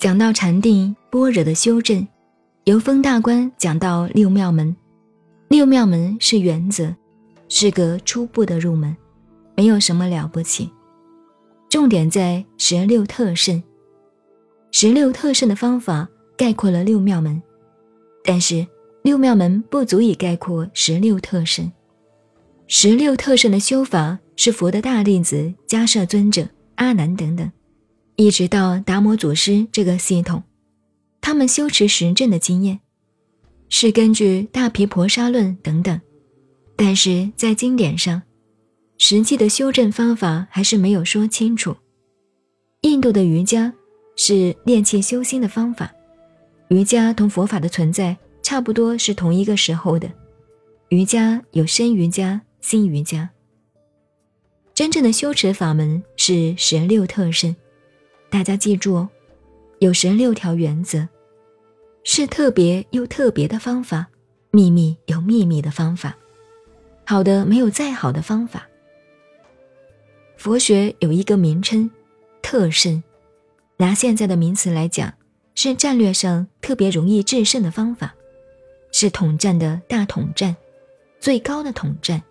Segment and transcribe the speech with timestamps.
[0.00, 2.08] 讲到禅定般若的修正，
[2.64, 4.74] 由风大观讲到六妙门。
[5.48, 6.90] 六妙门是原则，
[7.50, 8.96] 是个初步的入门，
[9.54, 10.70] 没有什么了不起。
[11.68, 13.62] 重点在十六特胜。
[14.72, 17.42] 十六特胜的方法概括了六妙门，
[18.24, 18.66] 但是
[19.02, 21.70] 六妙门不足以概括十六特胜。
[22.68, 27.52] 十六特胜的修法是佛的大弟子迦摄尊者、阿难等等，
[28.20, 30.42] 一直到达摩祖师这个系统，
[31.22, 32.80] 他们修持实证的经验，
[33.70, 35.98] 是根据大毗婆沙论等等，
[36.76, 38.20] 但是在经典上，
[38.98, 41.74] 实际的修正方法还是没有说清楚。
[42.82, 43.72] 印度的瑜伽。
[44.16, 45.90] 是练气修心的方法，
[46.68, 50.12] 瑜伽同佛法的存在差不多是同一个时候的。
[50.90, 53.30] 瑜伽有身瑜伽、心瑜伽。
[54.74, 57.56] 真正的修持法门是十六特胜，
[58.30, 59.08] 大家记住哦，
[59.80, 61.06] 有十六条原则，
[62.04, 64.06] 是特别又特别的方法，
[64.52, 66.16] 秘密有秘密的方法，
[67.04, 68.68] 好的没有再好的方法。
[70.36, 71.90] 佛学有一个名称，
[72.40, 73.02] 特胜。
[73.76, 75.12] 拿现在的名词来讲，
[75.54, 78.14] 是战略上特别容易制胜的方法，
[78.92, 80.54] 是统战的大统战，
[81.18, 82.22] 最高的统战，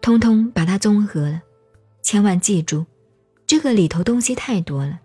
[0.00, 1.42] 通通把它综合了。
[2.02, 2.84] 千万记住，
[3.46, 4.98] 这个里头东西太多了：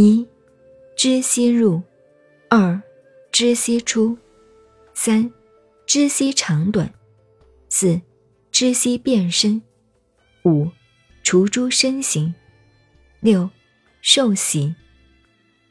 [0.00, 0.26] 一，
[0.96, 1.82] 知悉入；
[2.48, 2.80] 二，
[3.30, 4.16] 知悉出；
[4.94, 5.30] 三，
[5.86, 6.88] 知悉长短；
[7.68, 8.00] 四，
[8.50, 9.60] 知悉变身；
[10.44, 10.70] 五，
[11.22, 12.32] 除诸身形；
[13.20, 13.50] 六，
[14.00, 14.74] 受喜。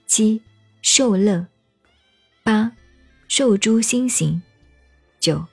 [0.06, 0.42] 七，
[0.84, 1.48] 受乐；
[2.44, 2.76] 八，
[3.28, 4.40] 受诸心行；
[5.20, 5.44] 九，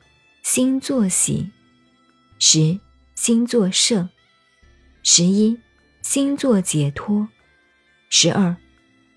[0.43, 1.51] 心作喜；
[2.39, 2.79] 十，
[3.15, 4.09] 心作摄；
[5.03, 5.59] 十一，
[6.03, 7.27] 心作解脱；
[8.11, 8.57] 十二，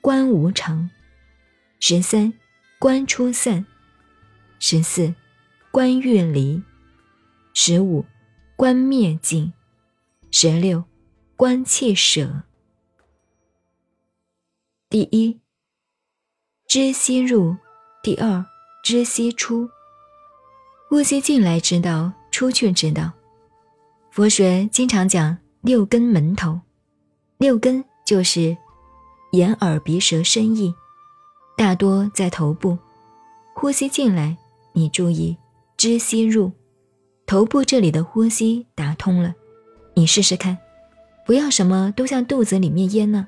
[0.01, 0.89] 观无常；
[1.79, 2.33] 十三，
[2.79, 3.65] 观出散；
[4.59, 5.13] 十四，
[5.71, 6.61] 观月离；
[7.53, 8.05] 十五，
[8.55, 9.51] 观灭尽；
[10.31, 10.85] 十六，
[11.35, 12.43] 观气舍。
[14.89, 15.39] 第一，
[16.67, 17.57] 知悉入；
[18.01, 18.45] 第二，
[18.83, 19.69] 知悉出。
[20.87, 23.11] 呼吸进来知道，出去知道。
[24.11, 26.61] 佛学经常讲六根门头，
[27.37, 28.57] 六根就是
[29.31, 30.73] 眼、耳、鼻、舌、身、意，
[31.55, 32.77] 大多在头部。
[33.53, 34.37] 呼吸进来，
[34.73, 35.35] 你注意
[35.77, 36.51] 知吸入，
[37.25, 39.35] 头部这里的呼吸打通了，
[39.93, 40.57] 你试试看，
[41.25, 43.27] 不要什么都向肚子里面咽呢。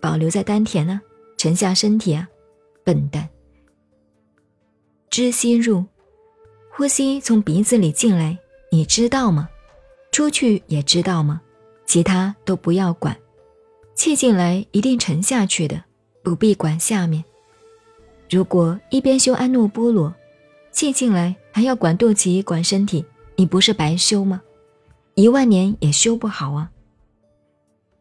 [0.00, 1.00] 保留在丹田呢，
[1.36, 2.28] 沉下身体啊，
[2.84, 3.28] 笨蛋。
[5.10, 5.84] 知吸入，
[6.70, 8.38] 呼吸从鼻子里进来，
[8.70, 9.48] 你知道吗？
[10.12, 11.40] 出去也知道吗？
[11.86, 13.16] 其他都不要管，
[13.96, 15.82] 气进来一定沉下去的，
[16.22, 17.24] 不必管下面。
[18.30, 20.14] 如果一边修安诺波罗，
[20.70, 24.40] 气进来还要管肚脐、管身体，你不是白修吗？
[25.14, 26.70] 一万年也修不好啊。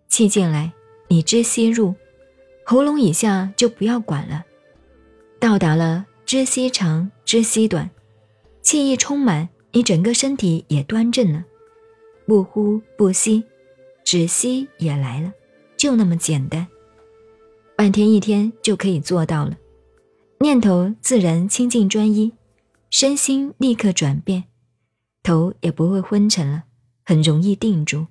[0.08, 0.72] 气进来。
[1.08, 1.94] 你知吸入，
[2.66, 4.44] 喉咙以下就不要管了。
[5.40, 7.88] 到达了知吸长、知吸短，
[8.64, 11.46] 气一充满，你整个身体也端正了。
[12.26, 13.44] 不呼不吸，
[14.04, 15.32] 止息也来了，
[15.86, 16.66] 就那么简单。
[17.78, 19.56] 半天一天就可以做到了，
[20.40, 22.34] 念头自然清净专一，
[22.90, 24.46] 身心立刻转变，
[25.22, 26.64] 头也不会昏沉了，
[27.04, 28.08] 很容易定住。